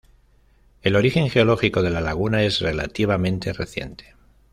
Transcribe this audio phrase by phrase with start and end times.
[0.81, 4.15] El origen geológico de la laguna es relativamente reciente.